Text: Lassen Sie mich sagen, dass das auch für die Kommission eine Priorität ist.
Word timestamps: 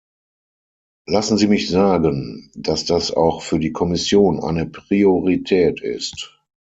Lassen 1.05 1.37
Sie 1.37 1.45
mich 1.47 1.69
sagen, 1.69 2.49
dass 2.55 2.85
das 2.85 3.11
auch 3.11 3.43
für 3.43 3.59
die 3.59 3.71
Kommission 3.71 4.39
eine 4.39 4.65
Priorität 4.65 5.79
ist. 5.79 6.41